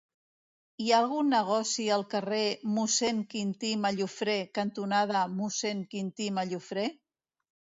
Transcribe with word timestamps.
Hi 0.83 0.87
ha 0.93 0.99
algun 1.03 1.27
negoci 1.33 1.83
al 1.97 2.05
carrer 2.13 2.39
Mossèn 2.77 3.21
Quintí 3.35 3.71
Mallofrè 3.83 4.39
cantonada 4.61 5.23
Mossèn 5.37 5.85
Quintí 5.93 6.33
Mallofrè? 6.41 6.89